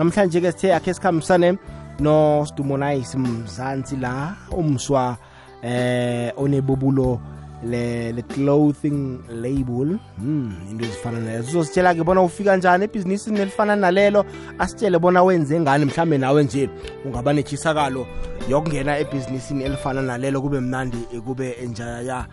namhlanje-ke 0.00 0.52
sithe 0.52 0.74
akhe 0.74 0.94
sikhambisane 0.94 1.58
nosidumonayisi 2.00 3.18
mzansi 3.18 3.96
la 3.96 4.34
umswa 4.50 5.16
eh 5.62 6.32
onebubulo 6.36 7.20
le 7.64 8.12
le 8.12 8.22
clothing 8.22 9.20
label. 9.28 9.98
Hmm 10.16 10.52
into 10.70 10.84
ezifana 10.84 11.20
nalezo 11.20 11.48
uzositshela 11.48 11.94
ke 11.94 12.04
bona 12.04 12.22
ufika 12.22 12.56
njani 12.56 12.84
ebhizinisini 12.84 13.40
elifana 13.40 13.76
nalelo 13.76 14.24
asitshele 14.58 14.98
bona 14.98 15.22
wenze 15.22 15.60
ngani 15.60 15.84
mhlambe 15.84 16.18
nawe 16.18 16.44
nje 16.44 16.70
ungaba 17.04 17.32
nechisakalo 17.32 18.06
yokungena 18.48 18.98
ebhizinisini 18.98 19.64
elifana 19.64 20.02
nalelo 20.02 20.40
kube 20.40 20.60
mnandi 20.60 20.98
kube 21.26 21.56
enjaya 21.62 22.26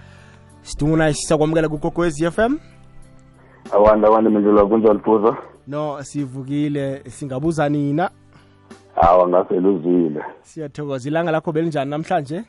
sidunguna 0.61 1.13
sisakwamukela 1.13 1.69
kugogoez 1.69 2.21
f 2.21 2.39
m. 2.39 2.59
Awanda 3.73 4.07
awanda 4.07 4.29
mindlela 4.29 4.65
kunjani 4.65 4.99
phuza? 4.99 5.35
No 5.67 6.03
sivukile 6.03 7.03
singabuza 7.09 7.69
nina. 7.69 8.09
Hawa 8.95 9.27
ngaseluzile 9.27 10.21
siyathokoza 10.41 11.09
ilanga 11.09 11.31
lakho 11.31 11.51
belinjani 11.51 11.91
namhlanje? 11.91 12.43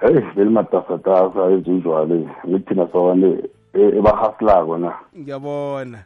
Heyi 0.00 0.20
belimatasatasa 0.36 1.50
ezinjwale. 1.50 2.28
Ngithina 2.48 2.88
sone 2.92 3.42
ebahasilako 3.74 4.78
na. 4.78 4.94
Ngiyabona. 5.18 6.04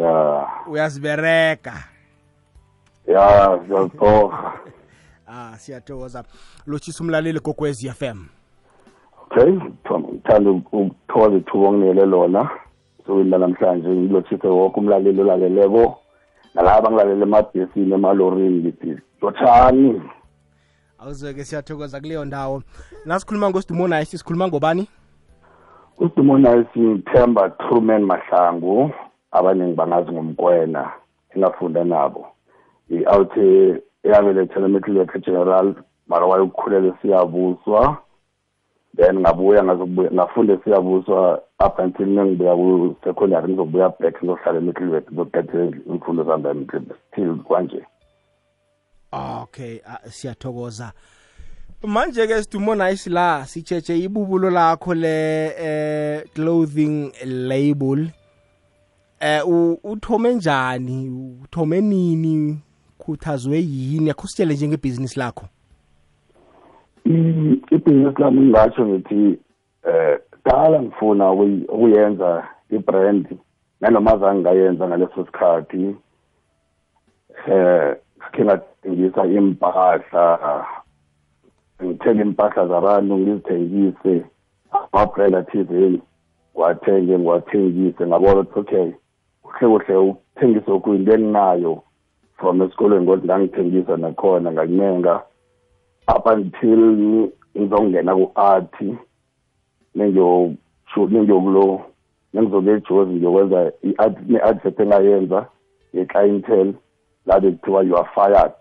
Ya. 0.00 0.46
Uyazibereka. 0.70 1.74
Ya 3.06 3.58
siyazitoha 3.66 4.52
ah 5.26 5.58
siyathokoza. 5.58 6.24
Lotshisa 6.66 7.04
umlaleli 7.04 7.40
gogwezi 7.40 7.88
f 7.88 8.02
m. 8.02 8.26
Okay 9.30 9.58
ngithanda 9.98 10.50
ukuthokoza 10.50 11.36
ithuba 11.36 11.68
onginele 11.68 12.06
lona 12.06 12.50
sokwini 13.06 13.30
namhlanje 13.30 13.88
ngilotshise 13.88 14.48
woke 14.48 14.80
umlaleli 14.80 15.20
olaleleko 15.20 15.98
nalaba 16.54 16.80
bangilalela 16.80 17.26
emabhesini 17.26 17.94
emalorini 17.94 18.60
ngithi 18.60 18.96
lotshani 19.22 20.02
awuzeke 21.02 21.44
siyathokoza 21.44 22.00
kuleyo 22.00 22.24
ndawo. 22.24 22.62
Nasikhuluma 23.04 23.50
ngosidumonayisi 23.50 24.18
sikhuluma 24.18 24.48
ngobani? 24.48 24.88
Usidumonayisi 25.98 27.02
themba 27.12 27.50
truman 27.50 28.02
mahlangu 28.02 28.90
abaningi 29.32 29.74
bangazi 29.74 30.12
ngomkwena 30.12 30.90
engafunda 31.34 31.84
nabo. 31.84 32.26
I-out 32.90 33.36
eyabelethela 34.04 34.66
emetleleke 34.66 35.18
general 35.18 35.74
mara 36.08 36.26
wayokukhulela 36.26 36.94
siyabuswa 37.02 37.98
then 38.96 39.20
ngabuya 39.20 39.64
ngafunde 40.12 40.58
siyabuswa 40.64 41.42
up 41.66 41.78
until 41.78 42.06
nengibuya 42.06 42.54
ku-secondary 42.56 43.48
ngizobuya 43.48 43.88
back 44.00 44.22
ngizohlala 44.22 44.58
emetleleke 44.58 45.10
ngizoqethela 45.10 45.76
imfundo 45.90 46.24
zami 46.24 46.48
emetleleke 46.50 46.94
still 47.12 47.36
kwanje. 47.36 47.86
Okay 49.12 49.80
siyathokoza. 50.10 50.92
Manje 51.82 52.26
ke 52.26 52.42
sidumo 52.42 52.74
nice 52.74 53.10
la 53.10 53.46
sitshetshe 53.46 53.98
ibubulo 53.98 54.50
lakho 54.50 54.94
le 54.94 55.46
eh 55.58 56.24
clothing 56.34 57.12
label. 57.24 58.08
Eh 59.20 59.42
uthome 59.84 60.34
njani? 60.34 61.10
Uthome 61.42 61.80
nini? 61.80 62.58
Khuthazwe 62.98 63.58
yini? 63.58 64.10
Akho 64.10 64.26
sitshele 64.26 64.54
njengebhizinisi 64.54 65.18
lakho 65.18 65.46
ibhizinisi 67.04 68.22
lami 68.22 68.40
ngingatsho 68.40 68.86
ngithi 68.86 69.38
eh 69.88 70.18
dala 70.44 70.82
ngifuna 70.82 71.32
ukuyenza 71.32 72.48
ibrand 72.70 73.26
nanoma 73.80 74.16
zange 74.16 74.40
ngayenza 74.40 74.88
ngaleso 74.88 75.26
sikhathi 75.26 75.96
eh 77.48 77.96
ngakhe 78.18 78.44
ngathengisa 78.44 79.26
impahla 79.26 80.66
ngithenge 81.82 82.22
impahla 82.22 82.66
zabantu 82.66 83.14
ngizithengise 83.18 84.24
ama-brand 84.70 85.34
athizeni 85.34 86.00
ngiwathenge 86.54 87.18
ngiwathengise 87.18 88.06
ngabona 88.06 88.40
ukuthi 88.40 88.58
okay 88.60 88.92
kuhle 89.42 89.68
kuhle 89.68 89.96
ukuthengisa 89.96 90.72
okuyinto 90.72 91.12
enginayo 91.12 91.82
from 92.36 92.62
esikolweni 92.62 93.04
ngokuthi 93.04 93.26
ngangithengisa 93.26 93.96
nakhona 93.96 94.52
ngakunenga 94.52 95.14
up 96.08 96.26
until 96.26 97.28
ngizongena 97.56 98.14
ku-art 98.14 98.74
nengiyokulo 99.94 101.80
nengizokuya 102.32 102.76
ejozi 102.76 103.12
ngiyokwenza 103.12 103.72
ne-advert 104.28 104.80
engayenza 104.80 105.46
ye-clientele 105.92 106.74
la 107.26 107.40
bekuthiwa 107.40 107.82
you 107.82 107.96
are 107.96 108.08
fired. 108.14 108.52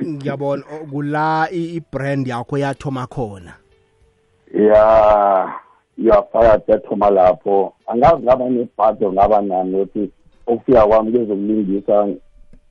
Ngiyabona 0.06 0.62
kula 0.90 1.48
i-brand 1.50 2.26
yakho 2.26 2.58
yathoma 2.58 3.06
khona. 3.06 3.54
Ya 4.54 5.54
you 5.96 6.12
are 6.12 6.26
fired 6.32 6.62
yathoma 6.66 7.10
lapho. 7.10 7.74
Angazi 7.86 8.22
ngaba 8.22 8.48
nebhado 8.48 9.12
ngaba 9.12 9.40
nani 9.40 9.76
ukuthi 9.76 10.10
ukufika 10.46 10.86
kwami 10.86 11.12
kwezokulingisa 11.12 12.08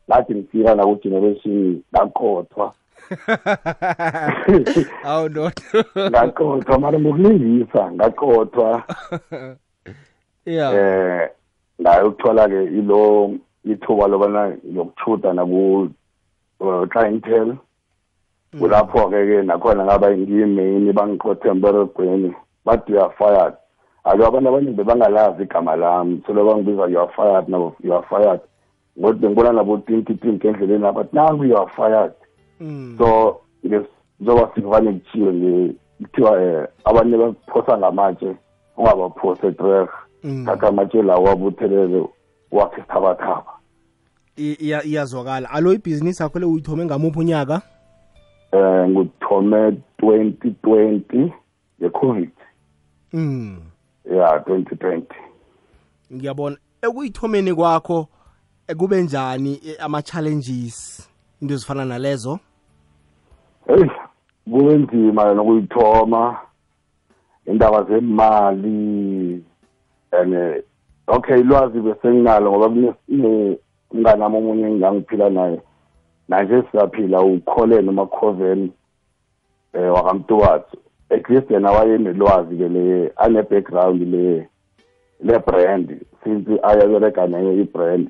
ngathi 0.10 0.36
ngifika 0.36 0.76
naku-generation 0.76 1.82
ngaqothwa 1.94 2.74
awu 5.10 5.30
no 5.30 5.52
ngaqothwa 6.10 6.80
mara 6.80 7.00
ngokulingisa 7.00 7.92
ngaqothwa 7.92 8.84
yeah 10.46 10.74
eh 10.74 11.30
ngayokuthola-ke 11.82 12.64
ilo 12.64 13.32
ithuba 13.64 14.08
lobana 14.08 14.58
ngiyokuchuda 14.68 15.34
naku 15.34 15.90
clientele. 16.90 17.54
Kulapho-ke 18.60 19.20
ke 19.30 19.38
nakhona 19.46 19.86
ngaba 19.86 20.18
ngiyimain 20.18 20.94
bangiqothe 20.94 21.50
emberegweni 21.50 22.34
bathi 22.66 22.94
you 22.94 23.00
are 23.00 23.14
fired 23.18 23.54
alo 24.04 24.26
abantu 24.26 24.50
abaningi 24.50 24.78
bebangalazi 24.78 25.44
igama 25.44 25.76
lami 25.76 26.22
so 26.26 26.34
loba 26.34 26.58
ngibiza 26.58 26.90
you 26.90 27.00
are 27.00 27.12
fired 27.16 27.48
nabo 27.48 27.76
you 27.84 27.94
are 27.94 28.06
fired. 28.10 28.42
Ngokuthi 29.00 29.20
bengibona 29.20 29.54
nabo 29.54 29.78
tinti 29.78 30.16
tinti 30.16 30.48
endleleni 30.48 30.86
apha 30.86 31.06
nangu 31.14 31.46
you 31.46 31.58
are 31.58 31.72
fired 31.76 32.14
so 32.98 33.42
njengoba 33.64 34.52
sikuvane 34.56 34.94
kuthiwe 34.94 35.74
kuthiwa 35.98 36.32
um 36.32 36.68
abanye 36.84 37.18
baphosa 37.18 37.78
ngamatshe 37.78 38.36
ungabaphose 38.78 39.48
etreh 39.48 39.88
thatha 40.46 40.68
amatshe 40.68 41.02
lawo 41.02 41.24
wabuthelele 41.24 42.06
wakhe 42.52 42.82
sithabathaba 42.82 43.54
iyazwakala. 44.40 45.50
Alo 45.50 45.74
ibhizinisi 45.74 46.24
yakho 46.24 46.40
le 46.40 46.46
uyithome 46.46 46.86
ngamuphi 46.86 47.20
unyaka? 47.20 47.62
Um 48.54 48.90
nguthome 48.90 49.78
twenty 49.98 50.52
twenty 50.52 51.34
ye-covid 51.80 52.32
mm 53.14 53.60
ya 54.16 54.40
twenty 54.40 54.76
twenty. 54.76 55.16
Ngiyabona. 56.14 56.58
Ekuyithomeni 56.82 57.54
kwakho 57.54 58.08
kube 58.78 59.02
njani 59.02 59.62
ama-challenges 59.80 61.10
into 61.42 61.54
ezifana 61.54 61.86
nalezo? 61.86 62.40
Heyi 63.68 63.92
kube 64.52 64.78
nzima 64.78 65.34
nokuyithoma 65.34 66.38
indaba 67.46 67.84
zemali 67.84 69.44
and 70.12 70.64
okay 71.08 71.40
ilwazi 71.40 71.80
besenginalo 71.80 72.52
ngoba 72.52 72.94
umnganami 73.92 74.38
omunye 74.38 74.68
engangiphila 74.68 75.30
naye. 75.30 75.62
Nanje 76.28 76.64
siyaphila 76.72 77.22
ukhole 77.22 77.82
noma 77.82 78.06
coven 78.06 78.72
eh 79.74 79.94
wakamtuwathu 79.94 80.78
at 81.10 81.30
least 81.30 81.52
yena 81.52 81.72
wayenelwazi-ke 81.72 82.70
le 82.70 83.12
ane-background 83.18 84.02
le 84.02 84.48
le-brand 85.24 86.06
since 86.24 86.60
ayabereka 86.64 87.28
nayo 87.28 87.54
i-brand. 87.54 88.10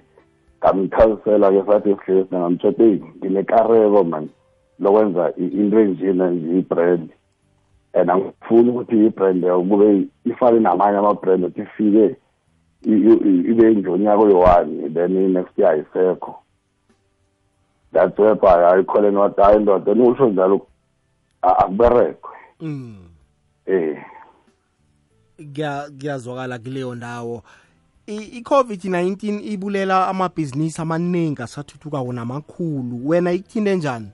Ngamchazisela-ke 0.59 1.63
sathi 1.67 1.95
sihlezi 2.05 2.35
ngamtshote 2.35 3.01
nginekareko 3.17 4.03
man 4.03 4.29
lokwenza 4.79 5.33
into 5.37 5.79
enjena 5.79 6.29
nje 6.29 6.59
i-brand. 6.59 7.09
And 7.93 8.09
angifuni 8.09 8.69
ukuthi 8.69 9.05
i-brand 9.05 9.43
kube 9.69 10.07
ifane 10.25 10.59
namanye 10.59 10.97
ama-brand 10.97 11.43
ukuthi 11.43 11.61
ifike 11.61 12.15
ibe 13.51 13.73
njonyaka 13.73 14.21
oyi-one 14.23 14.89
then 14.89 15.17
i-next 15.17 15.57
year 15.57 15.71
ayisekho. 15.71 16.35
That's 17.93 18.19
whereby 18.19 18.65
ayikholeni 18.65 19.17
wathi 19.17 19.41
hayi 19.41 19.59
ndoda 19.59 19.93
nikusho 19.93 20.29
njalo 20.29 20.67
akuberekwe. 21.41 22.31
Mm. 22.59 23.09
Eh. 23.65 24.05
Kuyazwakala 25.99 26.59
kuleyo 26.59 26.95
ndawo. 26.95 27.43
I-covid-19 28.09 29.39
ibulela 29.53 30.07
amabhizinisi 30.07 30.81
amaningi 30.81 31.41
asathuthukako 31.41 32.13
namakhulu 32.13 33.07
wena 33.09 33.31
ikuthinte 33.31 33.75
njani? 33.75 34.09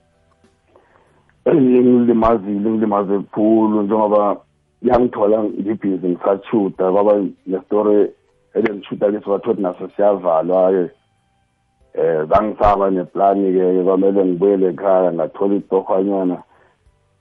Ngilimazile 1.56 2.69
ngilimaze 2.69 3.19
kukhulu 3.19 3.81
njengoba 3.81 4.38
yangithola 4.81 5.44
ngibhizi 5.44 6.07
ngisashuda 6.07 6.92
kwaba 6.92 7.24
nestori 7.47 8.12
elengishuta 8.53 9.07
leso 9.07 9.30
bathothi 9.30 9.62
naso 9.62 9.89
siyavalwa-ke. 9.95 10.92
Eh 11.94 12.27
zangisaba 12.30 12.89
neplani-ke 12.89 13.83
kwamele 13.83 14.25
ngibuyele 14.25 14.68
ekhaya 14.68 15.13
ngathola 15.13 15.56
itohwanyana 15.56 16.44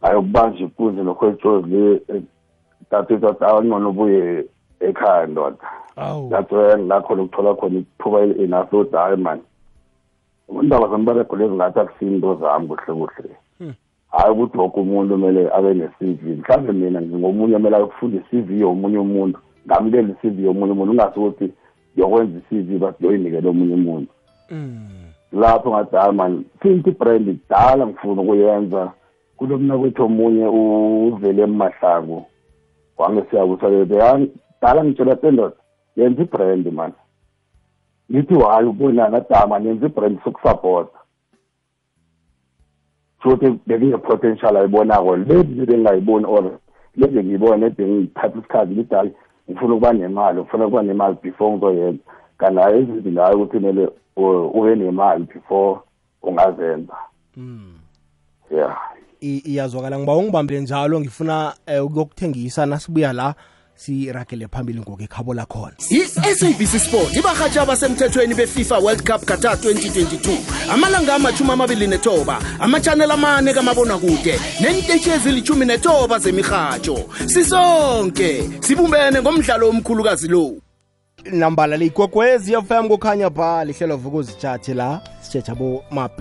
ngayokubanja 0.03 0.59
ipunzi 0.65 1.03
lokho 1.03 1.31
le 1.67 2.03
tatisa 2.91 3.35
ngcono 3.63 3.91
ubuye 3.91 4.45
ekhaya 4.81 5.27
ndoda. 5.27 5.84
That's 5.97 6.51
where 6.51 6.79
ngakhona 6.79 7.23
ukuthola 7.23 7.55
khona 7.55 7.79
ithuba 7.79 8.21
enough 8.21 8.73
ukuthi 8.73 8.97
hayi 8.97 9.17
mani 9.17 9.43
indaba 10.63 10.89
zamberego 10.89 11.37
lezi 11.37 11.55
ngathi 11.55 11.81
akusinto 11.81 12.35
zami 12.35 12.69
kuhle 12.69 12.95
kuhle. 12.95 13.31
Hayi 14.11 14.33
ukuthi 14.33 14.59
woke 14.59 14.81
umuntu 14.81 15.15
kumele 15.15 15.51
abe 15.55 15.75
ne-c 15.75 16.07
v. 16.23 16.37
Mhlawumbe 16.37 16.73
mina 16.73 17.01
ngingomunye 17.03 17.57
kumele 17.57 17.77
ayokufunda 17.77 18.17
i-c 18.17 18.41
v 18.41 18.61
yomunye 18.61 18.99
umuntu. 18.99 19.39
Ngamukele 19.67 20.13
i-c 20.13 20.31
v 20.31 20.45
yomunye 20.45 20.73
umuntu 20.73 20.93
ungasi 20.93 21.19
ukuthi 21.19 21.53
yokwenza 21.97 22.39
i-c 22.39 22.63
v 22.63 22.79
bathi 22.79 23.05
yoyinikele 23.05 23.49
omunye 23.49 23.75
umuntu. 23.75 24.13
Lapho 25.33 25.71
ngathi 25.71 25.97
hayi 25.97 26.15
mani 26.15 26.45
sinti 26.63 26.91
brand 26.91 27.27
kudala 27.27 27.87
ngifuna 27.87 28.23
ukuyenza 28.23 28.93
kulo 29.37 29.59
mna 29.59 29.79
kwethu 29.79 30.05
omunye 30.05 30.47
uvele 30.47 31.43
emahlangu 31.43 32.27
wangesiyakusa 32.99 33.85
dala 34.61 34.85
ngitshela 34.85 35.17
sendoda. 35.17 35.57
Yenza 35.97 36.23
ibrand 36.23 36.73
mani 36.73 36.95
ngithi 38.13 38.35
hayi 38.35 38.67
ubonana 38.69 39.21
dama 39.21 39.59
nenza 39.59 39.87
ibrand 39.87 40.19
sokusapota 40.25 40.99
futhi 43.25 43.59
bekune-potential 43.67 44.57
ayibonako 44.57 45.17
lezi 45.17 45.45
bengingayiboni 45.45 46.27
or 46.27 46.59
lezi 46.97 47.25
ngiyibone 47.25 47.67
ede 47.67 47.87
ngithatha 47.87 48.39
isikhathi 48.39 48.75
ngithi 48.75 48.95
hayi 48.95 49.13
ngifuna 49.51 49.75
ukuba 49.75 49.93
nemali 49.93 50.41
ngifuna 50.41 50.67
ukuba 50.67 50.83
nemali 50.83 51.17
before 51.23 51.53
ngizoyenza. 51.53 52.03
Kanti 52.39 52.61
hayi 52.61 52.79
ezinto 52.79 53.11
ngayo 53.11 53.37
ukuthi 53.37 53.59
kumele 53.59 53.89
ube 54.55 54.77
nemali 54.77 55.25
before 55.25 55.81
ungazenza 56.23 56.97
mm. 57.37 57.79
yeah. 58.51 58.79
Iyazwakala. 59.21 59.99
Ngiba 59.99 60.17
ungibambile 60.17 60.61
njalo 60.61 61.01
ngifuna 61.01 61.55
eh, 61.67 61.85
ukuyokuthengisa 61.85 62.67
nasibuya 62.67 63.13
la. 63.13 63.35
Siragele 63.77 64.49
phambili 64.49 64.81
ngokekhabola 64.81 65.47
khona. 65.47 65.75
I-sabc 65.91 66.79
sport 66.79 67.17
ibarhatsha 67.17 67.63
abasemthethweni 67.63 68.35
befifa 68.35 68.79
world 68.79 69.03
cup 69.03 69.25
qatar 69.25 69.55
2022 69.55 70.39
amalanga 70.71 71.15
amachumi 71.15 71.51
amabili 71.51 71.87
nethoba 71.87 72.41
amachanel 72.61 73.11
amane 73.11 73.55
kamabonakude 73.55 74.41
nentetshi 74.61 75.11
ezilithumi 75.11 75.67
netoba 75.67 76.19
zemirhatsho 76.19 76.99
sisonke 77.27 78.51
sibumbene 78.61 79.23
ngomdlalo 79.23 79.69
omkhulukazi 79.69 80.29
lo. 80.29 80.55
Nambala 81.33 81.77
leyikwekwezi 81.77 82.53
fm 82.53 82.89
kukhanya 82.89 83.31
pha 83.31 83.65
lihlelo 83.65 83.97
vukuzitshathe 83.97 84.75
la. 84.75 85.01
Sitshetsha 85.23 85.57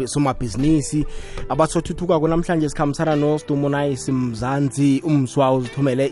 somabhizinisi 0.05 1.05
abasothuthukako 1.49 2.27
namhlanje 2.27 2.69
sikhambisana 2.69 3.15
nosidumo 3.15 3.69
nayisi 3.69 4.11
mzansi 4.11 5.01
umswa 5.05 5.53
uzithumele 5.53 6.05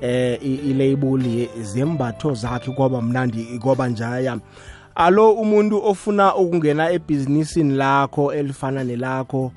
eh 0.00 0.38
ilabel 0.42 1.48
zembatho 1.62 2.34
zakhe 2.34 2.70
kwaba 2.70 3.02
mnandi 3.02 3.58
kwaba 3.62 3.88
njaya. 3.88 4.38
Alo 4.94 5.32
umuntu 5.32 5.84
ofuna 5.84 6.36
ukungena 6.36 6.90
ebhizinisini 6.90 7.74
lakho 7.74 8.32
elifana 8.32 8.84
nelakho 8.84 9.52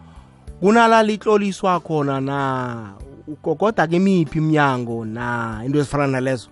kunala 0.62 1.03
litloliswa 1.03 1.80
khona 1.80 2.21
na? 2.21 2.94
Ugogoda 3.27 3.88
kimiphi 3.88 4.38
iminyango 4.38 5.06
na? 5.06 5.62
Into 5.65 5.80
ezifana 5.80 6.07
nalezo. 6.07 6.50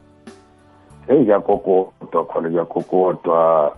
Heyi 1.07 1.25
kuyagogodwa 1.25 2.25
khona 2.25 2.49
kuyagogodwa 2.49 3.77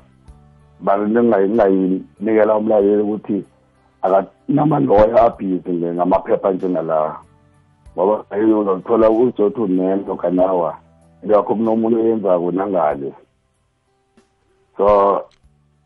balingayinikela 0.82 2.56
umlaleli 2.56 3.02
ukuthi 3.02 3.44
akanamaloya 4.02 5.22
abhizi 5.22 5.72
ngamaphepha 5.72 6.52
njengalawa 6.52 7.29
ngoba 8.00 8.26
uzothola 8.32 9.10
ujothi 9.10 9.62
unento 9.62 10.16
kanawa 10.16 10.78
yakho 11.24 11.56
kunomuntu 11.56 12.00
oyenzako 12.00 12.52
nangale. 12.52 13.14
So 14.78 15.26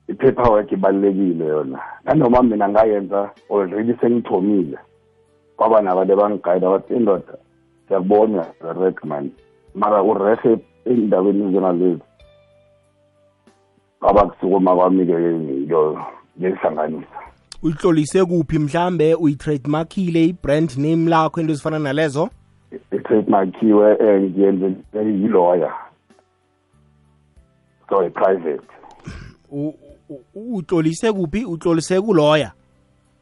i-paperwork 0.07 0.71
ibalulekile 0.71 1.45
yona. 1.45 1.79
Nanoma 2.05 2.43
mina 2.43 2.69
ngayenza 2.69 3.31
already 3.49 3.93
sengithomile. 3.93 4.77
Kwaba 5.57 5.81
nabantu 5.81 6.13
abangigayida 6.13 6.69
bathi 6.69 6.93
indoda 6.93 7.33
siyakubona 7.87 8.45
rek 8.61 9.03
man. 9.05 9.31
Mara 9.75 10.03
urehe 10.03 10.57
ey'ndaweni 10.85 11.49
ezinalezi 11.49 12.03
kwaba 13.99 14.25
kusukuma 14.25 14.75
kwami-ke 14.75 15.17
ngiyihlanganisa 16.37 17.32
uyihlolise 17.63 18.25
kuphi 18.25 18.59
mhlambe 18.59 19.15
uyi-trademarkile 19.15 20.25
i-brand 20.25 20.77
name 20.77 21.09
lakho 21.09 21.41
into 21.41 21.53
ezifana 21.53 21.79
nalezo? 21.79 22.29
I-trademarkiwe 22.91 23.95
um 23.95 24.23
ngiyenze 24.23 24.75
yi-lawyer 24.93 25.73
so 27.89 28.05
i-private. 28.05 28.67
Utlolise 30.35 31.13
kuphi? 31.13 31.45
Utlolise 31.45 32.01
kuloya 32.01 32.51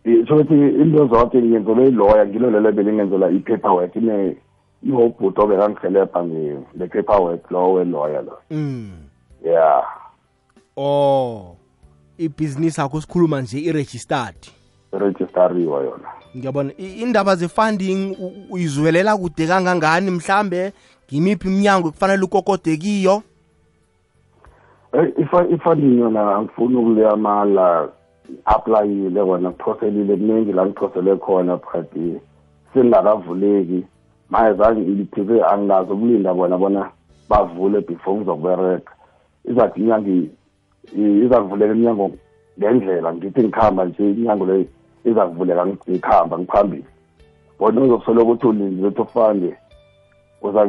so 0.04 0.36
ukuthi 0.36 0.54
into 0.54 1.08
zonke 1.08 1.42
ngiyenzelwe 1.42 1.88
iloya 1.88 2.26
ngilo 2.26 2.52
lelo 2.52 2.72
belingenzela 2.72 3.30
i-paper 3.30 3.72
work 3.72 3.96
inobhuti 3.96 5.42
obekangihelebha 5.42 6.24
nge-paper 6.24 7.22
work 7.22 7.52
lo 7.52 7.74
weloya 7.74 8.22
lo. 8.22 8.38
Mm. 8.52 8.92
yeah. 9.44 9.84
Oh. 10.78 11.58
Ibhizinisi 12.26 12.82
yakho 12.82 13.02
sikhuluma 13.02 13.42
nje 13.42 13.60
i-registered. 13.60 14.36
Irejistariwa 14.94 15.84
yona. 15.84 16.10
Ngiyabona. 16.38 16.72
Indaba 16.78 17.36
ze-funding 17.36 18.18
uyizwelela 18.50 19.18
kude 19.18 19.48
kangangani? 19.48 20.12
Mhlambe 20.12 20.74
ngimiphi 21.08 21.48
iminyango 21.48 21.92
kufanele 21.92 22.24
ukokode 22.24 22.78
kiyo? 22.78 23.24
Ifunding 25.50 26.00
yona 26.00 26.36
angifuni 26.36 26.76
ukuleyamala 26.76 27.90
aplayile 28.46 29.26
kona 29.26 29.52
kuphoselile. 29.52 30.16
Kuningi 30.18 30.54
la 30.54 30.66
ngiphosele 30.66 31.16
khona 31.16 31.58
but 31.58 31.94
sengingakavuleki. 32.74 33.84
Manje 34.30 34.58
zange 34.58 34.82
ngilithibe 34.82 35.44
anginazo 35.44 35.94
ukulinda 35.94 36.34
bona 36.34 36.58
bona 36.58 36.92
bavule 37.30 37.82
before 37.82 38.18
ngizokubereka 38.18 38.94
izathi 39.46 39.80
inyanga 39.80 40.12
iza 40.96 41.38
iminyango 41.66 42.12
ngendlela. 42.60 43.14
Ngithi 43.14 43.44
ngikhamba 43.44 43.86
nje 43.86 44.12
iminyango 44.12 44.46
leyo 44.46 44.66
iza 45.06 45.26
kuvuleka 45.26 45.66
ngikhamba 45.66 46.40
ngiphambili. 46.40 46.86
Bona 47.60 47.82
uzokusola 47.82 48.22
ukuthi 48.22 48.48
ulinzi 48.48 48.82
lethu 48.82 49.02
ufande 49.02 49.56
uza 50.42 50.68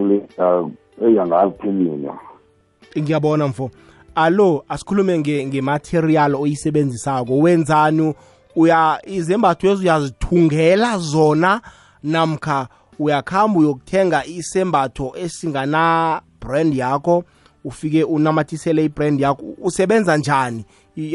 ngiyabona 2.99 3.49
mfo. 3.49 3.71
Alo 4.15 4.65
asikhulume 4.69 5.19
ngematerial 5.19 6.35
oyisebenzisako. 6.35 7.39
Wenzani? 7.39 8.15
Uya 8.57 9.01
izembatho 9.07 9.71
ezi 9.71 9.83
uyazithungela 9.83 10.99
zona 10.99 11.61
namkha 12.03 12.69
uyakhamba 12.99 13.61
uyokuthenga 13.61 14.25
isembatho 14.27 15.13
esingana 15.17 16.21
brand 16.41 16.75
yakho 16.75 17.25
ufike 17.65 18.05
unamathisele 18.05 18.85
ibrand 18.85 19.21
yakho 19.21 19.43
usebenza 19.63 20.17
njani? 20.17 20.65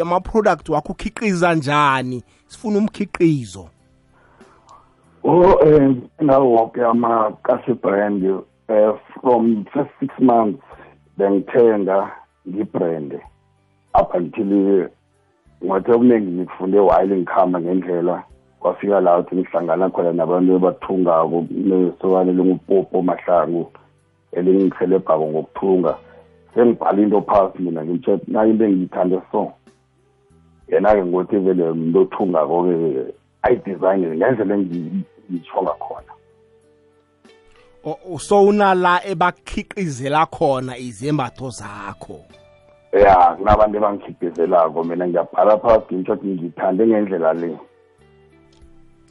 Ama-product 0.01 0.69
wakho 0.69 0.91
ukhiqiza 0.93 1.55
njani? 1.55 2.23
Sifuna 2.47 2.77
umkhiqizo. 2.77 3.69
Oh 5.23 5.59
eh 5.65 5.95
nawo 6.19 6.51
wonke 6.51 6.83
amakasi 6.83 7.73
brand 7.73 8.23
eh 8.69 8.93
from 9.21 9.65
first 9.73 9.89
six 9.99 10.09
months 10.19 10.63
bengithenga 11.17 12.11
ngibrand. 12.47 13.13
Up 14.01 14.15
until 14.15 14.89
ngathi 15.65 15.91
okuningi 15.91 16.31
ngikufunde 16.31 16.79
while 16.79 17.17
ngikhamba 17.17 17.61
ngendlela 17.61 18.23
kwafika 18.59 18.99
la 18.99 19.17
ukuthi 19.17 19.35
ngihlangana 19.35 19.89
khona 19.89 20.13
nabantu 20.13 20.55
abathungako 20.55 21.45
nesokane 21.51 22.31
lingupopo 22.31 23.01
mahlangu 23.01 23.71
elingikhelebhako 24.31 25.27
ngokuthunga. 25.27 25.95
Sengibhala 26.53 27.01
into 27.01 27.21
phasi 27.21 27.59
mina 27.59 27.85
ngimtshe 27.85 28.19
nayo 28.27 28.49
into 28.49 28.65
engiyithande 28.65 29.21
so. 29.31 29.53
Yena-ke 30.67 31.05
ngothi 31.05 31.37
vele 31.37 31.69
umuntu 31.69 31.99
othungako-ke 32.01 33.13
ayidesigne 33.41 34.07
ngendlela 34.17 34.55
engiyitsho 34.55 35.61
ngakhona 35.63 36.17
so 38.19 38.43
unala 38.43 39.01
ebakhiqizela 39.05 40.25
khona 40.25 40.77
izembatho 40.77 41.49
zakho? 41.49 42.25
Ya 42.93 43.35
kunabantu 43.37 43.77
ebangikhiqizelako. 43.77 44.83
Mina 44.83 45.07
ngiyabhala 45.07 45.57
phasi 45.57 45.95
ngitsho 45.95 46.13
ukuthi 46.13 46.27
ngithande 46.27 46.87
ngendlela 46.87 47.33
le. 47.33 47.57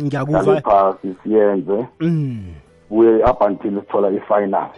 Ngiyakuzwa 0.02 0.61
phasi 0.61 1.14
siyenze. 1.23 1.87
Mm. 2.00 2.55
Kuye 2.88 3.25
up 3.25 3.40
until 3.43 3.81
sithola 3.81 4.09
i-final. 4.11 4.71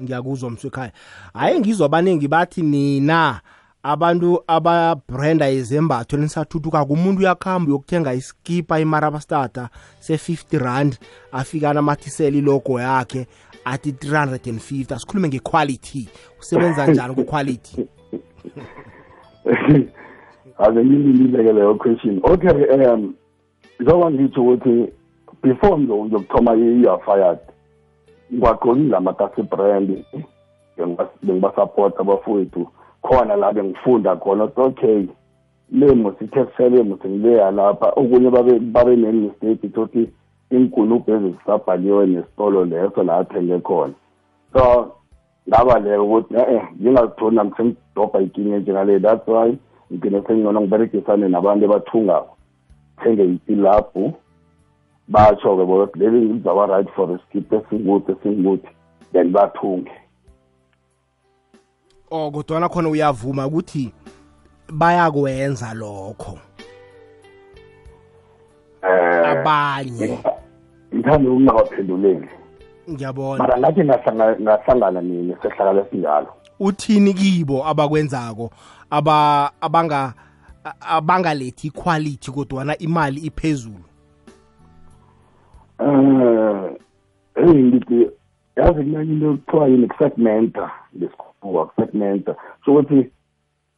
Ngiyakuzwa 0.00 0.50
mswekhaya 0.50 0.92
hayi 1.34 1.60
ngizwa 1.60 1.86
abaningi 1.86 2.28
bathi 2.28 2.62
nina 2.62 3.40
abantu 3.82 4.42
ababranda 4.46 5.50
izembatho 5.50 6.16
lenisathuthuka 6.16 6.84
kumuntu 6.84 7.20
uyakuhamba 7.20 7.68
uyokuthenga 7.68 8.14
iskipa 8.14 8.80
imarabastata 8.80 9.68
se-50 10.00 10.58
rand 10.58 10.98
afika 11.32 11.70
anamathisela 11.70 12.36
ilogo 12.36 12.80
yakhe 12.80 13.26
athi 13.64 13.90
350 13.90 14.94
asikhulume 14.94 15.28
ngequality. 15.28 16.08
Usebenza 16.40 16.86
njani 16.86 17.14
kuquality? 17.14 17.76
Ake 20.58 20.84
ngilileke 20.84 21.52
leyo 21.52 21.74
question. 21.74 22.20
Okay 22.22 22.50
um 22.50 23.14
njengoba 23.80 24.10
ngitsho 24.10 24.42
ukuthi 24.42 24.92
before 25.42 25.78
ngizokuthoma 25.78 26.54
i-fired 26.54 27.38
ngiwagqokile 28.32 28.88
lamatasi 28.88 29.42
brand 29.42 30.04
bengibasupport 31.22 32.00
abafowethu 32.00 32.66
khona 33.02 33.36
la 33.36 33.52
bengifunda 33.52 34.16
khona 34.16 34.44
ukuthi 34.44 34.60
okay 34.60 35.06
le 35.72 35.94
musithe 35.94 36.44
kusele 36.44 36.82
musengileya 36.82 37.50
lapha. 37.50 37.92
Okunye 37.96 38.30
babe 38.30 38.58
babe 38.58 38.96
ne-mistake 38.96 39.66
ukuthi 39.66 40.10
inkulubhu 40.50 41.12
ezisabhaliwe 41.12 42.06
nesitolo 42.06 42.64
leso 42.64 43.02
la 43.02 43.16
athenge 43.16 43.58
khona. 43.60 43.94
So 44.52 44.92
ngaba 45.48 45.78
leyo 45.78 46.04
ukuthi 46.04 46.34
e-e 46.34 46.62
ngingazitholi 46.80 47.36
nami 47.36 47.52
sengidobha 47.56 48.20
ikinye 48.20 48.60
that's 49.00 49.26
why 49.28 49.56
ngigcine 49.92 50.22
sengingcono 50.26 50.60
ngiberegisane 50.60 51.28
nabantu 51.28 51.64
ebathungako. 51.64 52.36
Thenge 53.02 53.24
itilabhu 53.24 54.12
batsho-ke 55.12 55.64
bokuthi 55.68 55.98
leli 55.98 56.20
lizaba 56.32 56.66
right 56.66 56.88
for 56.96 57.08
iskip 57.16 57.52
esinguthi 57.52 58.12
esinguthi 58.12 58.68
then 59.12 59.32
bathunge. 59.32 59.90
Oh 62.10 62.30
kodwana 62.30 62.68
khona 62.68 62.88
uyavuma 62.88 63.46
ukuthi 63.46 63.92
bayakwenza 64.72 65.74
lokho? 65.74 66.38
Eh 68.82 69.28
abanye. 69.30 70.18
ngithanda 70.94 71.30
ukungawaphenduleli 71.30 72.28
ngiyabona. 72.90 73.38
Mara 73.44 73.58
ngathi 73.58 73.80
ngahlanga- 73.80 74.40
ngahlangana 74.40 75.00
nini 75.00 75.36
sehlakala 75.42 75.82
esinjalo. 75.86 76.26
Uthini 76.60 77.14
kibo 77.14 77.66
abakwenzako 77.66 78.50
aba 78.90 79.50
abanga 79.60 80.14
a- 80.64 80.96
abangalethi 80.96 81.70
quality 81.70 82.30
kodwana 82.30 82.78
imali 82.78 83.20
iphezulu? 83.20 83.84
Um 85.78 86.76
eyi 87.34 87.62
ngithi 87.62 88.10
yazi 88.56 88.82
mina 88.82 89.02
into 89.02 89.32
kuthiwa 89.32 89.68
yini 89.68 89.86
kusegmenta 89.86 90.70
ngesikhuwa 90.96 91.66
kusegmenta 91.66 92.36
so 92.64 92.72
ukuthi 92.72 93.10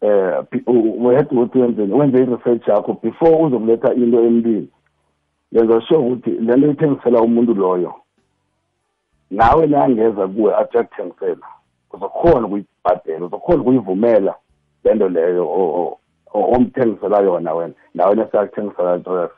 eh 0.00 0.44
uyede 1.04 1.28
ukuthi 1.30 1.58
wenzeni 1.58 1.94
wenze 1.94 2.22
i-research 2.22 2.68
yakho 2.68 2.92
before 3.02 3.36
uzokuletha 3.42 3.94
into 3.94 4.24
emntwini 4.24 4.68
yenza 5.52 5.80
sure 5.80 6.00
ukuthi 6.00 6.30
le 6.30 6.56
nto 6.56 6.70
ithengisela 6.70 7.20
umuntu 7.20 7.54
loyo 7.54 7.94
nawe 9.30 9.66
nangeza 9.66 10.28
kuwe 10.28 10.56
athi 10.56 10.78
akuthengisela 10.78 11.46
uzokhona 11.92 12.46
ukuyibhadela 12.46 13.26
uzokhona 13.26 13.62
ukuyivumela 13.62 14.34
le 14.84 14.94
nto 14.94 15.08
leyo 15.08 15.98
omthengisela 16.34 17.20
yona 17.20 17.54
wena 17.54 17.74
nawe 17.94 18.14
nesakuthengisela 18.14 18.96
nto 18.96 19.30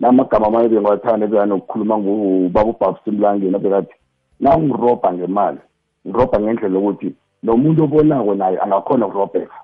namagama 0.00 0.46
amanye 0.46 0.68
bengiwathanda 0.68 1.26
bekanokukhuluma 1.26 1.98
ngubaba 1.98 2.70
ubaba 2.70 2.98
simlangeni 3.04 3.56
abekathi 3.56 3.94
nangirobha 4.40 5.12
ngemali 5.12 5.58
ngirobha 6.06 6.40
ngendlela 6.40 6.78
yokuthi 6.78 7.14
lo 7.42 7.56
muntu 7.56 7.84
obonako 7.84 8.34
naye 8.34 8.58
angakhona 8.60 9.06
ukurobheka. 9.06 9.54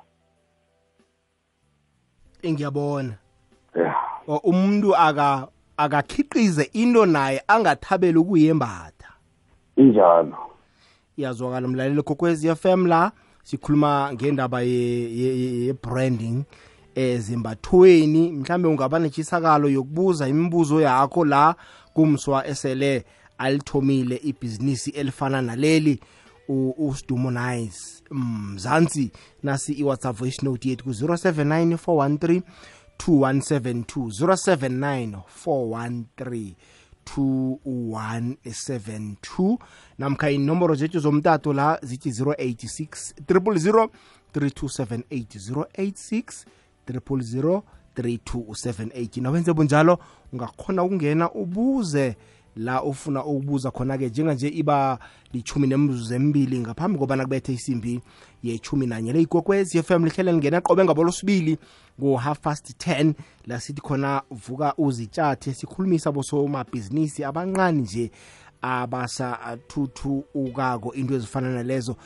Ngiyabona. 2.46 3.14
Ya. 3.74 3.94
O- 4.28 4.36
umuntu 4.44 4.96
aka 4.96 5.48
akakhiqize 5.76 6.62
into 6.72 7.06
naye 7.06 7.42
angathabeli 7.48 8.18
ukuyembatha. 8.18 9.08
Injalo. 9.76 10.36
Iyazwakala 11.16 11.68
mlaleli 11.68 12.02
kokwezi 12.02 12.54
FM 12.54 12.86
la 12.86 13.12
sikhuluma 13.42 14.10
ngendaba 14.12 14.60
ye- 14.62 15.10
ye- 15.16 15.36
ye 15.40 15.66
ye 15.66 15.72
branding. 15.72 16.44
Ezimbathweni 16.94 18.32
mhlambe 18.32 18.68
ungaba 18.68 18.98
netshisakalo 18.98 19.68
yokubuza 19.68 20.28
imibuzo 20.28 20.80
yakho 20.80 21.24
la 21.24 21.54
kumswa 21.94 22.46
esele 22.46 23.04
alithomile 23.38 24.20
ibhizinisi 24.24 24.90
elifana 24.90 25.42
naleli 25.42 26.00
u- 26.48 26.74
usidumo 26.88 27.30
nice. 27.30 27.78
Mzansi 28.10 29.10
nasi 29.42 29.72
iwhatsapp 29.72 30.16
voice 30.18 30.46
note 30.46 30.68
yethu 30.68 30.84
ku-079 30.84 31.76
413 31.76 32.42
2172 32.98 35.16
079 35.26 36.54
2172 37.16 39.58
namkha 39.98 40.30
inomboro 40.30 40.74
zethu 40.74 40.98
zomtato 40.98 41.52
la 41.52 41.78
zithi 41.82 42.10
086 42.10 43.14
000 43.28 43.88
3278 44.34 45.68
086 45.78 46.44
000 46.88 47.62
3278 47.96 49.22
nawenze 49.22 49.52
bunjalo 49.52 49.98
ungakhona 50.32 50.84
ukungena 50.84 51.32
ubuze 51.32 52.16
la 52.56 52.82
ufuna 52.82 53.24
ukubuza 53.24 53.70
khona-ke 53.70 54.08
njenganje 54.08 54.48
iba 54.48 54.98
lichumi 55.32 55.66
nemzuzu 55.66 56.14
embili 56.14 56.60
ngaphambi 56.60 56.98
kobana 56.98 57.24
kubethe 57.24 57.52
isimbi 57.52 58.00
yechumi 58.42 58.86
nanye. 58.86 59.12
Le 59.12 59.22
ikwekwezi 59.22 59.82
FM 59.82 60.04
lihlele 60.04 60.32
lingena 60.32 60.60
qobe 60.60 60.84
ngabolosibili 60.84 61.58
ngo-half 62.00 62.40
past 62.40 62.70
10 62.70 63.14
la 63.46 63.60
sithi 63.60 63.80
khona 63.80 64.22
vuka 64.30 64.74
uzitshathe 64.78 65.54
sikhulumisa 65.54 66.12
bosomabhizinisi 66.12 67.24
abancane 67.24 67.80
nje 67.80 68.10
abasathuthukako 68.62 70.94
into 70.94 71.14
ezifana 71.14 71.54
nalezo. 71.54 71.96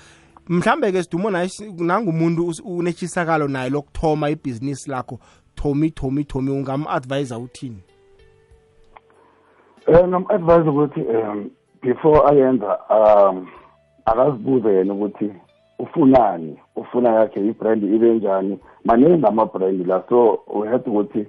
Mhlambe-ke 0.48 1.02
sidumo 1.02 1.30
naye 1.30 1.48
si- 1.48 1.72
nangumuntu 1.72 2.46
us- 2.46 2.62
unetshisakalo 2.64 3.48
naye 3.48 3.70
lokuthoma 3.70 4.30
ibhizinisi 4.30 4.90
lakho 4.90 5.18
thomi 5.54 5.90
thomi 5.90 6.24
thomi 6.24 6.50
ungam-advisa 6.50 7.38
uthini? 7.38 7.82
Um 9.88 10.08
ngam-advise 10.10 10.68
ukuthi 10.68 11.00
um 11.00 11.50
before 11.82 12.20
ayenza 12.30 12.78
um 12.90 13.46
akazibuze 14.04 14.68
yena 14.68 14.94
ukuthi 14.94 15.32
ufunani 15.78 16.58
ufuna 16.76 17.14
yakhe 17.14 17.40
ibrand 17.46 17.82
ibe 17.82 18.14
njani. 18.14 18.58
Maningi 18.84 19.26
ama-brand 19.26 19.86
la 19.86 20.02
so 20.08 20.34
uhade 20.46 20.90
ukuthi 20.90 21.26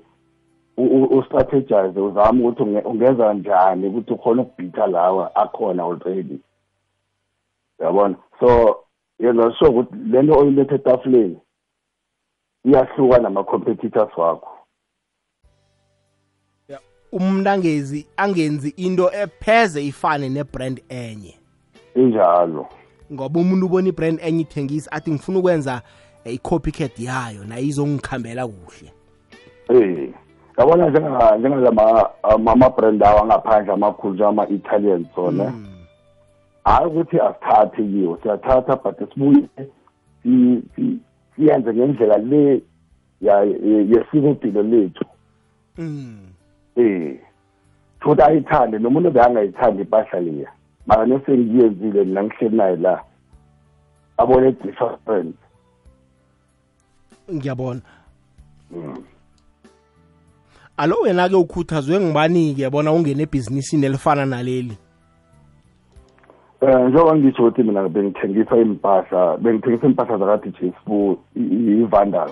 u- 0.77 0.83
u- 1.03 1.17
ustrategize 1.19 1.99
uzame 1.99 2.41
ukuthi 2.47 2.63
unge- 2.63 2.85
ungenza 2.85 3.33
njani 3.33 3.87
ukuthi 3.87 4.13
ukhona 4.13 4.41
ukubhitha 4.41 4.87
lawa 4.87 5.35
akhona 5.35 5.83
already. 5.83 6.39
Yabona 7.79 8.15
so 8.39 8.77
yenza 9.19 9.53
sure 9.59 9.71
ukuthi 9.71 9.95
le 9.95 10.21
nto 10.21 10.39
oyilethe 10.39 10.75
etafuleni 10.75 11.39
iyahluka 12.65 13.19
nama-competitors 13.19 14.17
wakho. 14.17 14.49
Umuntu 17.11 17.49
angezi 17.49 18.07
angenzi 18.17 18.73
into 18.77 19.11
epheze 19.13 19.85
ifane 19.85 20.29
nebrand 20.29 20.81
enye. 20.89 21.37
Injalo. 21.95 22.67
Ngoba 23.13 23.39
umuntu 23.39 23.65
ubona 23.65 23.87
ibrand 23.87 24.19
enye 24.21 24.41
ithengisa 24.41 24.91
athi 24.91 25.11
ngifuna 25.11 25.39
ukwenza 25.39 25.81
eh, 26.25 26.33
i-copycat 26.33 26.99
yayo 26.99 27.45
nayo 27.45 27.63
izongikhambela 27.63 28.47
kuhle. 28.47 28.91
Eh, 29.69 30.13
yabona 30.57 30.89
njenga 30.89 31.37
njengalama 31.37 32.09
ama-brand 32.23 33.03
awo 33.03 33.19
angaphandle 33.19 33.73
amakhulu 33.73 34.13
njengama-italian 34.13 35.05
sona 35.15 35.53
hayi 36.67 36.87
ukuthi 36.87 37.19
asithathe 37.19 37.83
kiwo 37.83 38.19
siyathatha 38.23 38.75
but 38.75 39.13
sibuye 39.13 39.43
si- 40.23 40.61
si- 40.75 40.99
siyenze 41.35 41.73
ngendlela 41.73 42.17
le 42.17 42.61
ya- 43.21 43.43
ye- 43.43 43.87
yesikopilo 43.89 44.63
lethu. 44.63 45.05
Mm. 45.77 46.17
eh 46.75 47.19
futhi 47.99 48.21
ayithande 48.21 48.79
nomuntu 48.79 49.07
obengangayithandi 49.07 49.81
impahla 49.81 50.19
leya 50.19 50.49
mara 50.87 51.05
nesengiyenzile 51.05 52.03
mina 52.03 52.23
ngihleli 52.23 52.57
naye 52.57 52.75
la 52.75 53.03
abone 54.17 54.51
difference 54.51 55.37
ngiyabona. 57.33 57.81
Alo 60.77 60.95
wena-ke 61.03 61.35
ukhuthazwe 61.35 61.99
ngibani-ke 61.99 62.69
bona 62.69 62.91
ungene 62.91 63.23
ebhizinisini 63.23 63.85
elifana 63.85 64.25
naleli? 64.25 64.77
Um 66.61 66.87
njengoba 66.87 67.15
ngisho 67.15 67.43
ukuthi 67.43 67.63
mina 67.63 67.89
bengithengisa 67.89 68.57
impahla 68.57 69.37
bengithengisa 69.37 69.87
impahla 69.87 70.17
zakathi 70.17 70.49
jesbu 70.49 71.17
ivandal 71.35 72.31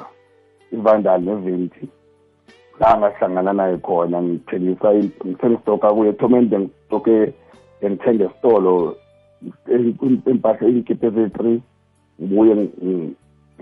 ivandal 0.71 1.21
neventi. 1.21 1.87
La 2.79 2.97
ngahlangana 2.97 3.53
naye 3.53 3.77
khona 3.77 4.21
ngithengisa 4.21 4.93
ngisengistoka 4.93 5.93
kuye. 5.93 6.13
Thomeni 6.13 6.47
bengistoke 6.47 7.33
bengithenga 7.81 8.25
esitolo 8.25 8.95
impahla 10.25 10.67
iy'kipa 10.67 11.07
eziyi-three 11.07 11.61
ngibuye 12.21 12.69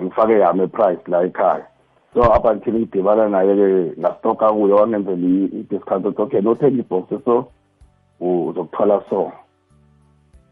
ngifake 0.01 0.39
yami 0.39 0.67
price 0.67 1.01
la 1.08 1.24
ekhaya. 1.24 1.65
So 2.13 2.22
up 2.22 2.46
until 2.46 2.74
ngidibana 2.74 3.29
naye-ke 3.29 4.00
ngastoka 4.00 4.53
kuyo 4.53 4.75
wangenzela 4.75 5.27
i-discount 5.60 6.05
othi 6.05 6.22
okay 6.22 6.41
nothenga 6.41 6.79
ibhox 6.79 7.10
so 7.25 7.48
uzokuthwala 8.22 9.03
so. 9.10 9.32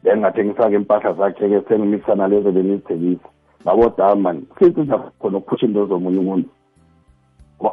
Then 0.04 0.20
ngathengisake 0.20 0.76
impahla 0.76 1.14
zakhe-ke 1.14 1.62
sengimikisana 1.68 2.28
lezo 2.28 2.52
benizithengisa 2.52 3.30
ngabo 3.66 4.16
man 4.16 4.44
sithi 4.60 4.86
khona 5.20 5.38
ukuphusha 5.38 5.66
into 5.66 5.86
zomunye 5.86 6.20
umuntu. 6.20 6.50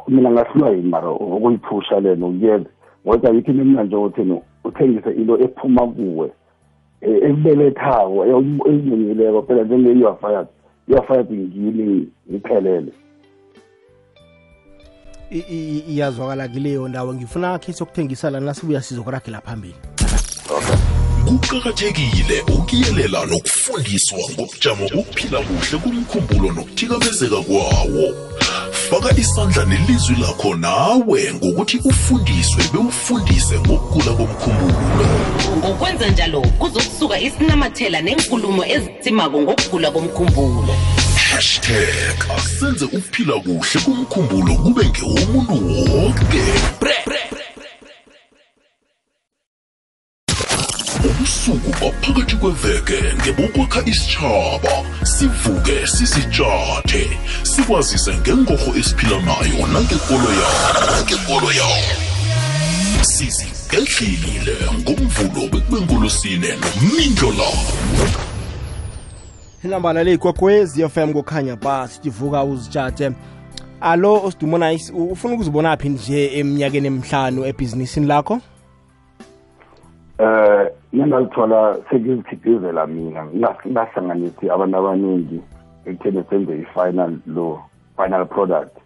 Mina 0.07 0.31
ngahlulwa 0.31 0.69
yini 0.69 0.89
mara 0.89 1.11
ukuyiphusha 1.11 1.99
lena 1.99 2.27
ukuyeza? 2.27 2.69
Ngoba 3.07 3.29
yikho 3.29 3.51
into 3.51 3.61
emnanje 3.61 3.95
ukuthi 3.95 4.41
uthengise 4.63 5.11
into 5.11 5.39
ephuma 5.39 5.87
kuwe 5.87 6.31
e, 7.01 7.11
ekubelethako 7.11 8.25
ezinyemileko 8.69 9.41
phela 9.41 9.63
njenge-you 9.63 10.07
are 10.07 10.17
fired 10.21 10.47
you 10.87 10.97
are 10.97 11.07
fired 11.07 11.31
ngini 11.31 12.07
ngiphelele? 12.29 12.91
Iyazwakala 15.89 16.47
kileyo 16.47 16.87
ndawo 16.87 17.13
ngifuna 17.13 17.59
khe 17.59 17.73
sokuthengisa 17.73 18.29
lana 18.29 18.53
sibuya 18.53 18.81
sizokuragela 18.81 19.41
phambili. 19.41 19.75
Kuqakathekile 21.25 22.41
ukuyelela 22.41 23.25
nokufundiswa 23.25 24.19
ngobujamo 24.31 24.89
bokuphila 24.95 25.39
kuhle 25.39 25.77
kumkhumbulo 25.83 26.51
nokuthikamezeka 26.51 27.41
kwawo. 27.41 28.05
Faka 28.89 29.17
isandla 29.17 29.65
nelizwi 29.65 30.15
lakho 30.15 30.55
nawe 30.55 31.33
ngokuthi 31.33 31.77
ufundiswe 31.85 32.63
bewufundise 32.73 33.59
ngokugula 33.59 34.11
komkhumbulo. 34.17 35.07
Ngokwenza 35.57 36.09
njalo 36.09 36.41
kuzokusuka 36.41 37.19
isinamathela 37.19 38.01
nenkulumo 38.01 38.65
ezitsimako 38.65 39.41
ngokugula 39.41 39.91
komkhumbulo. 39.91 40.75
Hashtag 41.31 42.17
asenze 42.37 42.85
ukuphila 42.85 43.33
kuhle 43.33 43.81
kumkhumbulo 43.85 44.55
kube 44.55 44.85
ngewomuntu 44.85 45.55
wonke 45.93 46.41
ubusuku 51.79 51.85
baphakathi 51.85 52.35
kweveke 52.35 53.13
ngebokwakha 53.21 53.81
isitshaba 53.85 54.69
sivuke 55.03 55.87
sisitshathe 55.87 57.17
sikwazise 57.43 58.17
ngengorho 58.17 58.75
esiphila 58.79 59.19
nayo 59.21 59.67
nangekolo 59.67 60.29
yawo 60.39 60.59
nangekolo 60.91 61.51
yawo 61.51 61.83
sizigedlile 63.01 64.55
ngomvulo 64.79 65.47
bekube 65.51 65.81
ngolosine 65.81 66.47
nomindlo 66.47 67.31
lawo 67.31 67.63
inambala 69.63 70.03
le 70.03 70.13
ikwekwezi 70.13 70.89
fm 70.89 71.13
kukhanya 71.13 71.55
ba 71.55 71.87
sijivuka 71.87 72.43
uzitshathe 72.43 73.11
alo 73.81 74.19
usidumona 74.19 74.77
ufuna 74.93 75.33
ukuzibona 75.33 75.77
phi 75.77 75.89
nje 75.89 76.39
eminyakeni 76.39 76.87
emihlanu 76.87 77.45
ebhizinisini 77.45 78.07
lakho? 78.07 78.41
Eh 80.19 80.78
ngingalithola 80.93 81.77
sekuzikhiqizela 81.89 82.87
mina. 82.87 83.25
Ngingahlanganisi 83.25 84.49
abantu 84.49 84.77
abaningi 84.77 85.41
ekutheni 85.85 86.23
senze 86.29 86.53
i-final 86.57 87.17
lo 87.27 87.59
final 87.97 88.25
product. 88.25 88.77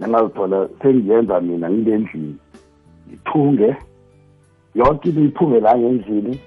Ngingazithola 0.00 0.68
sengiyenza 0.82 1.40
mina 1.40 1.70
ngingendlini 1.70 2.36
ngithunge 3.08 3.76
yonke 4.74 5.08
into 5.08 5.20
iphume 5.20 5.60
la 5.60 5.78
ngendlini 5.78 6.40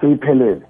seyiphelele. 0.00 0.62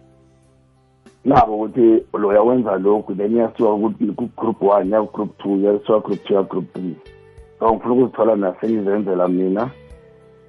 Nabo 1.25 1.54
ukuthi 1.54 2.04
loya 2.12 2.42
wenza 2.42 2.78
lokhu 2.78 3.14
then 3.14 3.32
iyasuka 3.32 4.14
ku-group 4.16 4.62
one 4.62 4.90
ya 4.90 5.02
group 5.02 5.38
two 5.38 5.56
yasuka 5.56 6.00
group 6.00 6.25
two 6.25 6.34
ya 6.34 6.42
group 6.42 6.73
three. 6.73 6.96
So 7.58 7.75
ngifuna 7.75 7.94
ukuzithola 7.94 8.37
nasengizenzela 8.37 9.28
mina. 9.28 9.71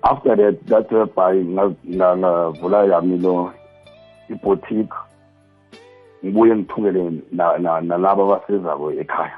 After 0.05 0.35
that 0.35 0.65
that 0.67 0.91
whereby 0.91 1.43
ngavula 1.85 2.85
yami 2.85 3.17
lo 3.17 3.53
iboutique 4.29 4.93
ngibuye 6.23 6.55
ngithungele 6.55 7.11
nalabo 7.81 8.35
abasezako 8.35 8.91
ekhaya. 8.91 9.37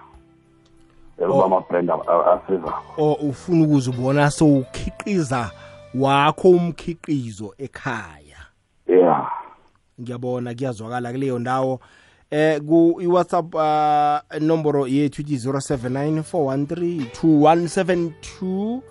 Bama-brand 1.18 1.90
asezako. 1.90 2.84
O 2.98 3.14
ufuna 3.14 3.66
ukuzibona 3.66 4.32
sowukhiqiza 4.32 5.52
wakho 5.96 6.50
umkhiqizo 6.50 7.54
ekhaya. 7.58 8.38
Yeah. 8.88 9.32
Ngiyabona 10.02 10.54
kuyazwakala 10.56 11.12
kuleyo 11.12 11.40
ndawo. 11.40 11.80
Eh 12.32 12.62
ku 12.62 13.00
iWhatsApp 13.02 13.56
uh, 13.56 14.42
nomboro 14.42 14.88
yethu 14.88 15.22
ithi 15.22 15.36
079 15.36 16.22
413 16.22 17.06
2172 17.24 18.82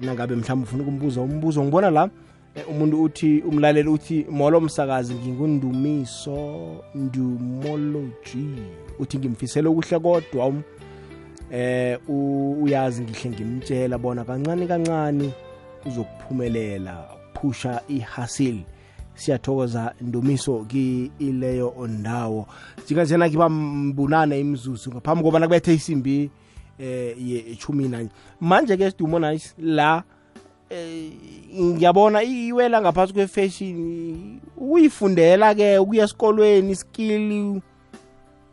nangabe 0.00 0.34
mhlawumbe 0.34 0.64
ufuna 0.64 0.82
ukumbuza 0.82 1.20
umbuzo 1.20 1.64
ngibona 1.64 1.90
la 1.90 2.10
eh, 2.54 2.64
umuntu 2.70 3.02
uthi 3.02 3.42
umlaleli 3.48 3.88
uthi 3.88 4.26
molo 4.30 4.60
msakazi 4.60 5.14
ngingundumiso 5.14 6.36
ndumology. 6.94 8.46
Uthi 8.98 9.18
ngimfisele 9.18 9.68
ukuhle 9.68 9.98
kodwa 9.98 10.46
um, 10.46 10.62
eh 11.52 11.98
uyazi 12.08 13.02
ngihle 13.02 13.30
ngimtshela 13.30 13.98
bona 13.98 14.24
kancane 14.24 14.66
kancane 14.66 15.32
uzokuphumelela 15.86 17.04
phusha 17.34 17.80
ihustle. 17.88 18.64
Siyathokoza 19.14 19.94
ndumiso 20.00 20.64
kileyo 20.64 21.88
ndawo. 21.88 22.46
Njenganjena 22.84 23.28
kiba 23.28 23.48
mbunane 23.48 24.40
imzuzu 24.40 24.90
ngaphambi 24.90 25.24
kobana 25.24 25.46
kubethe 25.46 25.74
isimbi. 25.74 26.30
Eh 26.80 27.14
yechumi 27.18 27.88
nanye. 27.88 28.08
Manje 28.40 28.76
ke 28.76 28.90
sidumo 28.90 29.18
nice 29.18 29.54
la 29.58 30.02
eh 30.70 31.12
ngiyabona 31.60 32.22
iwela 32.22 32.80
ngaphansi 32.80 33.12
kwefashion 33.14 34.40
uyifundela 34.56 35.54
ke 35.54 35.78
ukuya 35.78 36.04
esikolweni 36.04 36.74
skill 36.74 37.60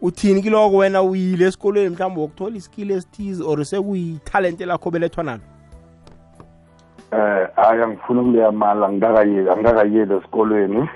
uthini 0.02 0.42
kiloko 0.42 0.78
wena 0.78 1.02
uyile 1.02 1.46
esikolweni 1.46 1.90
mhlawumbe 1.90 2.22
wokuthola 2.22 2.58
iskill 2.58 2.92
esithize 2.92 3.44
or 3.44 3.66
sekuyitalente 3.66 4.66
lakho 4.66 4.92
belethwa 4.92 5.24
nalo? 5.24 5.42
Eh 7.12 7.48
hayi 7.56 7.82
angifuna 7.82 8.22
ukuleya 8.22 8.52
mali 8.52 8.84
angikakayeli 8.84 9.50
angikakayeli 9.50 10.14
esikolweni. 10.16 10.90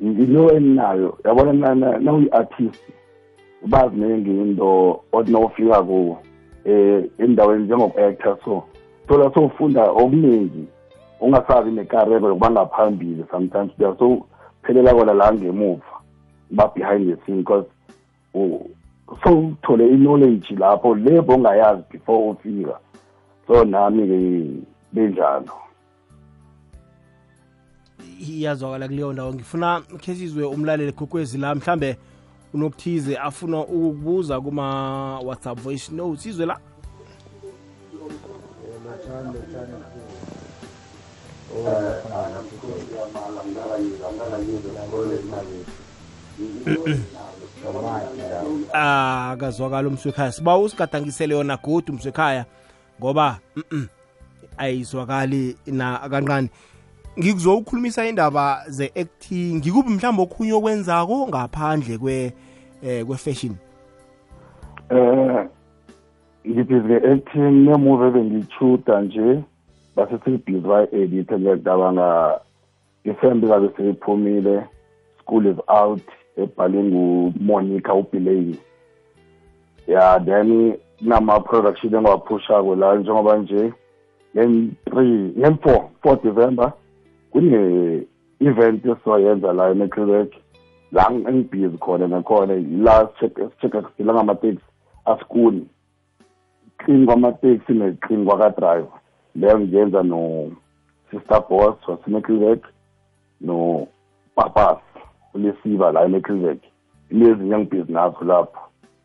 Into 0.00 0.50
eninayo 0.50 1.18
yabona 1.24 1.74
nawuyi-artist 1.74 2.80
bazi 3.66 3.96
nengi 3.96 4.30
into 4.30 5.00
othi 5.12 5.32
nawufika 5.32 5.82
kuwo. 5.82 6.18
Eh 6.64 7.04
endaweni 7.18 7.64
njengoku-actor 7.64 8.36
so 8.44 8.64
thola 9.08 9.34
sowufunda 9.34 9.90
okuningi 9.90 10.66
ungasabi 11.20 11.70
nekareko 11.70 12.28
yokuba 12.28 12.50
ngaphambili 12.50 13.24
sometimes 13.30 13.72
uya 13.78 13.96
sowuphelela 13.98 14.94
kona 14.94 15.14
la 15.14 15.32
ngemuva 15.32 15.94
ba 16.50 16.68
behind 16.74 17.10
the 17.10 17.24
scene 17.24 17.38
because 17.38 17.66
sowuthole 19.22 19.86
i-knowledge 19.94 20.54
lapho 20.58 20.94
lebo 20.94 21.34
ongayazi 21.34 21.82
before 21.90 22.30
ufika. 22.30 22.78
So 23.46 23.64
nami-ke 23.64 24.62
benjalo. 24.92 25.52
Iyazwakala 28.20 28.88
kuleyo 28.88 29.12
ndawo. 29.12 29.34
Ngifuna 29.34 29.80
khe 29.80 30.14
sizwe 30.14 30.44
umlaleli 30.44 30.92
khokwezi 30.92 31.38
la 31.38 31.54
mhlambe 31.54 31.96
unokuthize 32.54 33.16
afuna 33.16 33.60
ukukubuza 33.60 34.40
kuma-whatsapp 34.40 35.60
voice 35.60 35.92
note 35.92 36.20
sizwe 36.20 36.46
la. 36.46 36.58
Akazwakala 48.72 49.88
umswekhaya 49.88 50.32
siba 50.32 50.58
usigadangisele 50.58 51.34
yona 51.34 51.56
godu 51.56 51.92
umswekhaya 51.92 52.44
ngoba 53.00 53.38
ayizwakali 54.56 55.56
na 55.66 55.98
kancane 55.98 56.48
ngikuzokhulumisa 57.18 58.06
indaba 58.06 58.64
ze-acting 58.68 59.56
ngikuphi 59.56 59.90
mhlawumbe 59.90 60.22
okhunye 60.22 60.52
okwenzako 60.52 61.28
ngaphandle 61.28 61.98
kwe 61.98 62.32
eh 62.82 63.06
kwe-fashion 63.06 63.54
eh 64.90 65.46
ngithi 66.46 66.74
nge-acting 66.74 67.54
nemuvi 67.64 68.04
ebengiyichuda 68.04 69.00
nje 69.00 69.42
base 69.96 70.18
seyibhizi 70.24 70.66
bayi-editha 70.68 71.38
ngiyacabanga 71.38 72.40
isembe 73.04 73.48
kabe 73.48 73.68
seyiphumile 73.76 74.66
school 75.20 75.46
is 75.46 75.58
out 75.68 76.06
ebhale 76.36 76.82
ngumonica 76.82 77.94
ubhileni 77.94 78.58
ya 79.86 80.20
then 80.20 80.76
kunama-production 80.98 81.94
engiwaphushako 81.94 82.74
la 82.74 82.94
njengoba 82.94 83.36
nje 83.36 83.72
ngen-three 84.36 85.32
ngen-four 85.38 85.88
four 86.02 86.22
december 86.22 86.72
kune 87.34 88.06
event 88.40 88.86
esizoyenza 88.86 89.52
la 89.52 89.70
eMcLeod 89.70 90.30
la 90.92 91.10
engibhizi 91.10 91.78
khona 91.78 92.06
nakhona 92.06 92.54
la 92.86 93.08
check 93.18 93.74
sila 93.96 94.14
ngamateksi 94.14 94.64
asikuni 95.04 95.66
clean 96.78 97.06
kwamateksi 97.06 97.72
ne-clean 97.72 98.24
kwaka-driver 98.24 99.00
leyo 99.34 99.58
ngiyenza 99.60 100.02
no 100.02 100.50
sister 101.10 101.42
boss 101.48 101.88
waseMcLeod 101.88 102.60
no 103.40 103.86
papas 104.34 104.78
ulesiba 105.34 105.92
la 105.92 106.04
eMcLeod 106.04 106.58
ilezinye 107.10 107.54
engibhizi 107.54 107.92
nazo 107.92 108.24
lapho. 108.24 108.60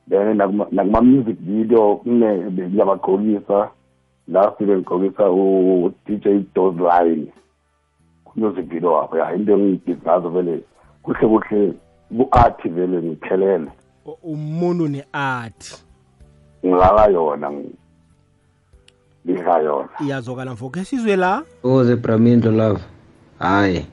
Then 0.09 0.37
nakuma-music 0.37 1.37
video 1.39 1.95
kune 1.95 2.51
ngiyabagqokisa 2.51 3.69
la 4.27 4.53
sibe 4.57 4.77
ngigqokisa 4.77 5.29
u-dj 5.31 6.27
dozline 6.55 7.27
ku-music 8.29 8.65
video 8.65 8.93
wabo. 8.93 9.17
Ya 9.17 9.33
into 9.35 9.53
engibhizi 9.53 10.01
ngazo 10.03 10.29
vele 10.29 10.63
kuhle 11.03 11.27
kuhle 11.27 11.73
ku-art 12.17 12.61
vele 12.69 13.01
ngiphelele. 13.01 13.71
Umuntu 14.23 14.87
ne-art. 14.87 15.83
Ngilala 16.65 17.05
yona 17.07 17.51
ngidla 19.25 19.59
yona. 19.59 19.89
Iyazokala 20.01 20.53
mfoko 20.53 20.79
esizwe 20.79 21.15
la? 21.15 21.43
Oze 21.63 21.95
bramindlo 21.95 22.51
lava 22.51 22.79
hayi 23.39 23.85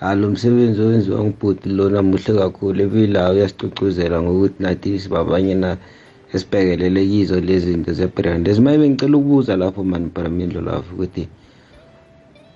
alo 0.00 0.30
msebenzi 0.30 0.82
owenziwa 0.82 1.24
ngubhuti 1.24 1.68
lona 1.68 2.02
muhle 2.02 2.34
kakhulu. 2.38 2.82
Ebila 2.82 3.30
uyasicocuzela 3.30 4.22
ngokuthi 4.22 4.62
nathi 4.62 4.98
sibabanye 4.98 5.54
na 5.54 5.76
esibhekelele 6.32 7.06
kizo 7.06 7.40
lezi 7.40 7.72
zinto 7.72 7.92
ze-brand. 7.92 8.48
Ezimaye 8.48 8.78
bengicela 8.78 9.16
ukubuza 9.16 9.56
lapho 9.56 9.84
mani 9.84 10.10
bramindlo 10.14 10.60
lava 10.60 10.84
ukuthi 10.94 11.28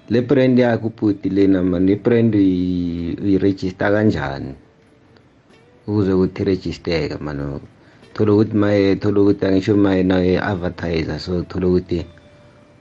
le 0.08 0.20
brand 0.22 0.58
yakhe 0.58 0.86
ubhuti 0.86 1.28
lena 1.28 1.62
mani 1.62 1.92
i-brand 1.92 2.34
uyirejista 2.34 3.90
kanjani? 3.90 4.54
Ukuze 5.86 6.12
ukuthi 6.14 6.42
irejisteke 6.42 7.18
mani 7.18 7.60
thola 8.14 8.32
ukuthi 8.32 8.56
maye 8.56 8.96
thola 8.96 9.20
ukuthi 9.20 9.46
angisho 9.46 9.76
maye 9.76 10.02
nayo 10.02 10.38
i-advertiser 10.38 11.18
so 11.18 11.42
thola 11.42 11.66
ukuthi 11.66 12.06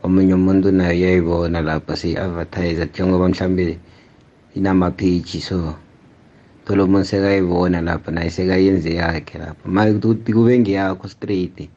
omunye 0.03 0.33
umuntu 0.33 0.71
nayo 0.71 0.93
uyayibona 0.93 1.61
lapha 1.61 1.97
siyi-advertiser 1.97 2.87
njengoba 2.89 3.29
mhlambe 3.29 3.77
inama-page 4.55 5.41
so 5.41 5.73
thola 6.65 6.83
umuntu 6.83 7.05
sekayibona 7.05 7.81
lapha 7.81 8.11
naye 8.11 8.29
sekayenze 8.29 8.93
yakhe 9.01 9.37
lapha. 9.37 9.65
Maye 9.65 9.97
ukuthi 9.97 10.33
kube 10.33 10.59
ngeyakho 10.59 11.07
straight 11.09 11.69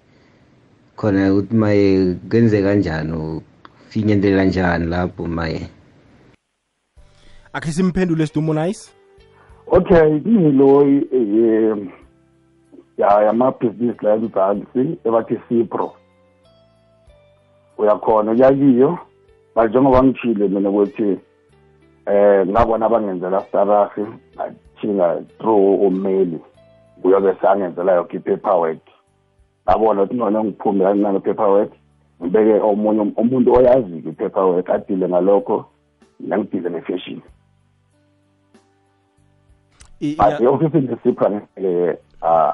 khona 0.97 1.33
ukuthi 1.33 1.55
maye 1.57 2.15
kwenze 2.29 2.63
kanjani 2.63 3.41
ufinyelela 3.89 4.45
njani 4.45 4.87
lapho 4.87 5.27
maye? 5.27 5.71
Akhe 7.53 7.73
simphendule 7.73 8.27
sidumo 8.27 8.55
nice? 8.55 8.91
Okay 9.67 10.21
kuyilo 10.21 10.79
um 10.79 11.89
ya 12.99 13.23
yamabhizinisi 13.23 14.05
la 14.05 14.15
emzansi 14.15 14.99
ebathi 15.05 15.41
sipro 15.49 15.93
uyakhona 17.79 18.33
uyakiyo 18.33 18.99
but 19.55 19.71
njengoba 19.71 20.03
ngishile 20.03 20.49
mina 20.49 20.71
ukuthi 20.71 21.19
eh 22.07 22.47
ngabona 22.47 22.87
abangenzela 22.87 23.41
starafi 23.41 24.01
ngathinga 24.35 25.23
through 25.39 25.83
umail 25.83 26.39
kuyobe 27.03 27.35
sangenzela 27.43 27.93
yoke 27.93 28.17
i-paperwork. 28.17 28.81
Ngabona 29.69 30.03
ukuthi 30.03 30.17
ngona 30.17 30.45
ngiphume 30.45 30.85
kancane 30.85 31.19
paperwork 31.21 31.78
ngibeke 32.21 32.61
omunye 32.61 33.01
umuntu 33.17 33.55
oyaziyo 33.55 34.11
i-paperwork 34.11 34.71
adile 34.71 35.09
ngalokho 35.09 35.67
nangidile 36.21 36.69
ne-fashion 36.71 37.23
but 40.01 40.41
i-ofisini 40.41 40.87
lesipra 40.87 41.31
ngeke 41.31 41.99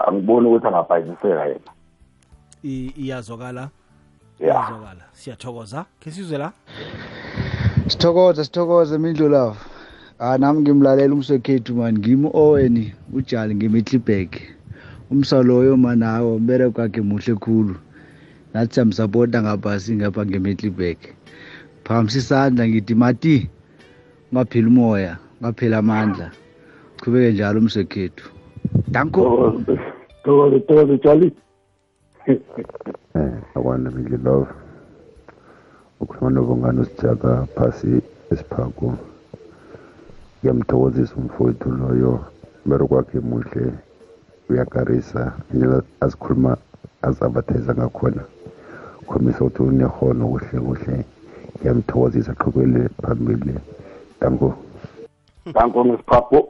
angiboni 0.07 0.47
ukuthi 0.49 0.67
angabhayisiseka 0.67 1.45
yena. 1.45 1.71
Iyazwakala? 2.63 3.69
Ya. 4.41 4.47
Iyazwakala. 4.47 5.05
Siyathokoza. 5.13 5.85
Khe 6.01 6.11
sizwe 6.11 6.39
la? 6.39 6.53
Sithokoza 7.87 8.45
sithokoza 8.45 8.99
mindlu 8.99 9.29
lava 9.29 9.57
ah 10.19 10.39
nami 10.39 10.61
ngimlalela 10.61 11.15
umsekhethu 11.15 11.75
mani 11.75 11.99
ngimi 11.99 12.31
owen 12.35 12.93
ujali 13.13 13.55
ngimitlibek 13.55 14.43
umsa 15.11 15.43
loyo 15.43 15.77
manawo 15.77 16.39
mbere 16.39 16.71
kwakhe 16.71 17.01
muhle 17.01 17.35
khulu. 17.35 17.75
Nathi 18.55 18.75
siyamsapota 18.75 19.43
ngapha 19.43 19.79
ngapha 19.91 20.27
ngemitlibek 20.27 20.99
phamsi 21.85 22.19
isandla 22.19 22.69
ngithi 22.69 22.95
mati 22.95 23.51
ungapheli 24.33 24.67
umoya 24.67 25.19
ungapheli 25.41 25.75
amandla. 25.75 26.31
Qhubeke 27.01 27.33
njalo 27.33 27.61
umsekhethu. 27.61 28.25
Danko. 28.89 29.21
Thokoze 30.25 30.61
thokoze 30.61 30.99
jali 31.05 31.33
eh 33.17 33.33
akwana 33.55 33.91
mindlu 33.91 34.19
love. 34.25 34.51
Ukhuluma 36.01 36.31
nobungane 36.31 36.81
usijaka 36.81 37.47
phasi 37.55 38.03
esiphako. 38.33 38.97
Ngiyamthokozisa 40.39 41.15
umfowethu 41.17 41.71
loyo 41.71 42.25
mbero 42.67 42.87
kwakhe 42.87 43.21
muhle. 43.21 43.73
Uyakarisa 44.49 45.33
indlela 45.53 45.83
azikhuluma 46.01 46.57
azabatheza 47.03 47.75
ngakhona. 47.75 48.23
Khomisa 49.05 49.45
ukuthi 49.45 49.63
unehono 49.63 50.29
kuhle 50.29 50.61
kuhle. 50.61 51.05
Ngiyamthokozisa 51.59 52.35
qhubele 52.35 52.89
phambili. 53.03 53.55
Danko. 54.21 54.55
Danko 55.55 55.85
ngesiphapho 55.85 56.49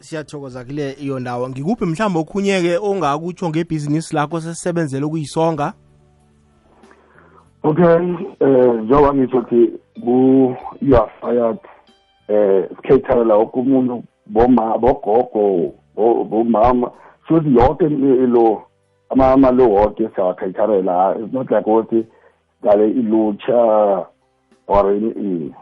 siyathokoza 0.00 0.64
kule 0.64 0.92
iyo 0.92 1.18
ndawo. 1.18 1.48
Ngikuphi 1.48 1.84
mhlawumbe 1.84 2.20
okhunyeke 2.20 2.78
ongakutsho 2.78 3.48
ngebhizinisi 3.48 4.14
lakho 4.14 4.40
sesisebenzele 4.40 5.04
ukuyisonga? 5.04 5.72
Okay 7.62 7.98
eh 8.40 8.74
njengoba 8.82 9.14
ngisho 9.14 9.38
ukuthi 9.38 9.72
ku-you 10.00 10.96
are 10.96 11.10
fired 11.20 11.58
eh 12.28 12.68
sikhethalela 12.76 13.34
woke 13.34 13.60
umuntu 13.60 14.02
boma 14.26 14.78
bogogo 14.78 15.72
bomama 15.96 16.90
futhi 17.28 17.54
yonke 17.54 17.88
lo 18.26 18.62
amalo 19.10 19.74
oke 19.74 20.08
siyawakhetharela 20.14 21.16
it's 21.20 21.32
not 21.32 21.50
like 21.50 21.66
ukuthi 21.66 22.06
dale 22.62 22.90
ilutsha 22.90 24.06
or 24.66 24.96
ini 24.96 25.54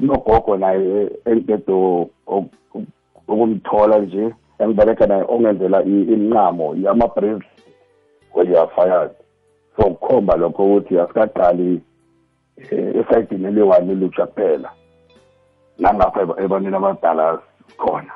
nogogo 0.00 0.56
naye 0.56 1.10
enkedo 1.24 2.10
ukumthola 3.28 3.98
nje 3.98 4.34
engibereka 4.58 5.06
naye 5.06 5.24
ongenzela 5.28 5.82
inqamo 5.84 6.74
yama-bracelet 6.74 7.42
when 8.34 8.48
you 8.48 8.58
are 8.58 8.70
fired 8.74 9.10
so 9.76 9.82
kukhomba 9.84 10.36
lokho 10.36 10.64
ukuthi 10.66 10.98
asikaqali 10.98 11.80
esayidini 13.00 13.44
eliyi-one 13.44 13.92
ilutsha 13.92 14.26
kuphela 14.26 14.70
nangapha 15.78 16.20
ebantwini 16.44 16.76
abadala 16.76 17.38
khona. 17.76 18.12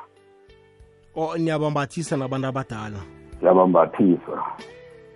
O 1.15 1.37
niyabambathisa 1.37 2.17
nabantu 2.17 2.47
abadala 2.47 3.16
siyabambathisa 3.39 4.43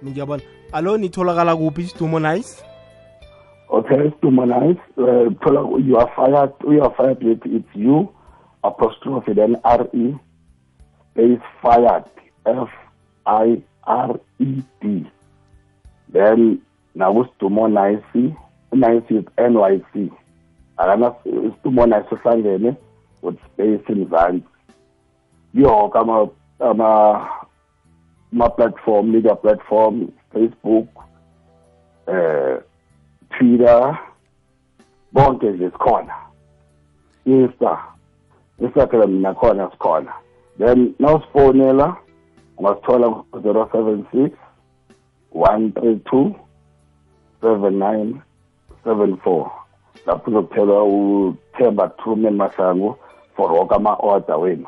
ngiyabona. 0.06 0.44
Alo 0.72 0.98
nitholakala 0.98 1.56
kuphi 1.56 1.82
isidumo 1.82 2.20
nice? 2.20 2.64
Okay 3.70 4.10
sidumo 4.12 4.46
nice. 4.46 4.82
Uh, 4.98 5.32
thola 5.42 5.80
you 5.80 5.98
are 5.98 6.12
fired 6.16 6.52
you 6.68 6.84
are 6.84 6.94
fired 6.96 7.24
with 7.24 7.46
it's 7.46 7.76
you 7.76 8.10
apostrophe 8.64 9.34
then 9.34 9.56
r 9.64 9.88
e 9.94 10.16
space 11.12 11.42
fired 11.62 12.04
f 12.46 12.70
i 13.26 13.62
r 13.84 14.20
e 14.40 14.64
d. 14.82 15.06
Then 16.14 16.62
nakusidumo 16.96 17.68
nice 17.68 18.34
nice 18.72 19.04
is 19.10 19.26
n 19.38 19.56
y 19.58 19.82
c. 19.94 20.12
Akana 20.78 21.14
isidumo 21.26 21.86
nice 21.86 22.08
uhlangene 22.12 22.76
with 23.22 23.38
space 23.54 23.90
mzansi 23.96 24.44
yonke 25.54 25.98
ama 26.60 27.28
ama 28.34 28.46
ama-platform 28.46 29.12
media 29.12 29.36
platform 29.36 30.08
facebook 30.34 30.88
eh 32.08 32.58
twitter 33.30 34.00
bonke 35.12 35.50
nje 35.50 35.70
sikhona. 35.72 36.16
Insta 37.26 37.78
instagram 38.60 39.22
nakhona 39.22 39.72
sikhona. 39.72 40.14
Then 40.58 40.96
nawusifonela 41.00 41.98
ungasithola 42.58 43.10
ku-zero 43.10 43.70
seven 43.72 44.06
six 44.12 44.38
one 45.32 45.72
three 45.72 45.96
two 45.96 46.36
seven 47.42 47.80
nine 47.80 48.22
seven 48.84 49.18
four. 49.18 49.52
Lapho 50.06 50.32
uzokuthelwa 50.32 50.84
uthemba 50.84 51.88
truman 51.88 52.36
mahlangu 52.36 52.96
for 53.36 53.52
woke 53.52 53.76
ama-order 53.76 54.36
wenu. 54.40 54.68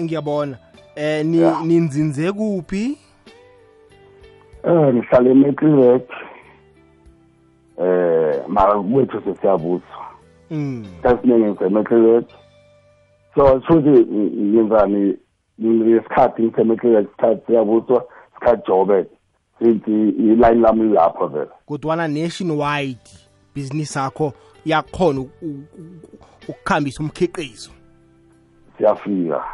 Ngiyabona. 0.00 0.58
Eh 0.96 1.26
ni 1.26 1.36
Yeah. 1.38 1.64
ninzinze 1.64 2.32
kuphi? 2.32 2.98
Eh 4.64 4.94
ngihlala 4.94 5.30
eMcleveland 5.30 6.02
eh 7.78 8.42
mara 8.48 8.82
kwethu 8.82 9.22
sesiyabuzwa 9.24 10.06
mm 10.50 10.84
esiningi 11.04 11.44
ngisemeclearwax 11.50 12.24
so 13.34 13.60
shuthi 13.66 13.90
ngenzani 13.90 15.16
ngesikhathi 15.62 16.42
ngisemeclearwax 16.42 17.06
isikhathi 17.08 17.46
siyabuswa 17.46 18.04
isikhathi 18.32 18.62
jobe 18.68 19.06
sithi 19.58 20.08
iline 20.08 20.54
lami 20.54 20.92
lapho 20.94 21.26
vele. 21.26 21.50
Kodwana 21.66 22.08
nationwide 22.08 23.10
business 23.54 23.96
yakho 23.96 24.32
yakhona 24.64 25.20
u- 25.20 25.30
u- 25.42 25.46
u- 25.78 26.48
ukukhambisa 26.48 27.02
umkhiqizo. 27.02 27.70
Siyafika. 28.78 29.44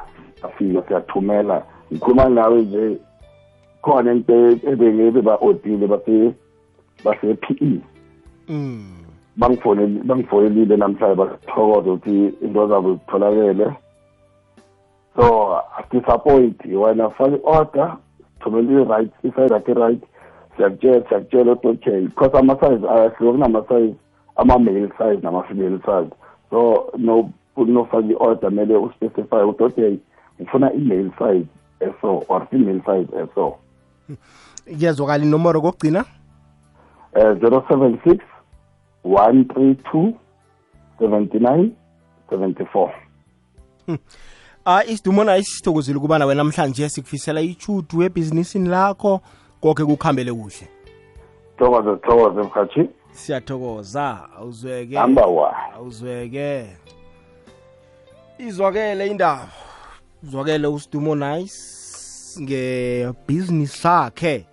Siyafika 0.41 0.83
siyathumela. 0.89 1.63
Ngikhuluma 1.93 2.29
nawe 2.29 2.63
nje 2.63 2.99
khona 3.83 4.13
into 4.13 4.35
ebengebe 4.71 5.23
ba-odile 5.23 5.87
base 5.87 6.35
base-pe 7.05 7.81
mm. 8.49 8.95
Bangifoneli 9.37 10.01
bangifonelile 10.05 10.77
namhlanje 10.77 11.15
basithokoza 11.15 11.93
ukuthi 11.93 12.35
into 12.43 12.69
zabo 12.69 12.95
zitholakele. 12.95 13.73
So 15.17 15.61
disappoint 15.91 16.65
wena 16.65 17.11
fake 17.11 17.35
i-order 17.35 17.97
sithumele 18.35 18.83
i-right 18.83 19.11
isayirathi 19.25 19.71
i-right. 19.71 20.03
Siyakutshela 20.57 21.09
siyakutshela 21.09 21.53
ukuthi 21.53 21.69
okay 21.69 22.01
because 22.01 22.39
ama-size 22.39 22.89
ayahluka 22.89 23.33
kunama-size 23.33 23.95
ama-male 24.37 24.89
size 24.99 25.21
nama-female 25.23 25.79
size. 25.87 26.11
So 26.51 26.91
no 26.97 27.31
nofaka 27.57 28.07
i-order 28.07 28.51
kumele 28.51 28.77
uspecify 28.77 29.43
ukuthi 29.43 29.65
okay 29.65 29.99
ngifuna 30.41 30.73
i-male 30.73 31.11
size 31.19 31.47
eso 31.81 32.25
or 32.29 32.47
female 32.51 32.81
size 32.87 33.23
eso. 33.23 33.57
Kuyezwakala 34.65 35.25
inomoro 35.25 35.61
kokugcina? 35.61 36.05
Uh, 37.17 37.23
076 37.23 38.21
132 39.05 40.13
79 41.01 41.71
74 42.31 42.91
ah 44.65 44.85
isidumona 44.85 45.37
isithokozile 45.37 45.99
ukubana 45.99 46.27
wena 46.27 46.43
namhlanje 46.45 46.89
sikufisela 46.89 47.41
ichudu 47.41 48.03
ebhizinisini 48.03 48.69
lakho 48.69 49.21
konke 49.61 49.85
kukhambele 49.85 50.33
kuhle. 50.33 50.69
Thokoze 51.59 51.97
thokoze 51.97 52.41
mhathi. 52.41 52.89
Siyathokoza 53.13 54.29
awuzweke. 54.39 54.95
Number 54.95 55.27
one. 55.27 55.57
Awuzweke. 55.75 56.67
Izwakele 58.39 59.07
indaba. 59.07 59.49
Izwakele 60.25 60.67
usidumo 60.67 61.15
nice 61.15 61.59
ngebhizinisi 62.41 63.79
sakhe. 63.79 64.47